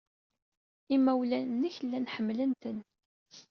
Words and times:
Imawlan-nnek 0.95 1.75
llan 1.85 2.11
ḥemmlen-ten. 2.13 2.77